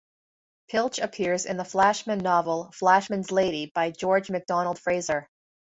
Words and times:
Pilch 0.67 0.97
appears 0.97 1.45
in 1.45 1.57
the 1.57 1.63
Flashman 1.63 2.17
novel 2.17 2.71
"Flashman's 2.73 3.31
Lady" 3.31 3.71
by 3.75 3.91
George 3.91 4.31
MacDonald 4.31 4.79
Fraser. 4.79 5.29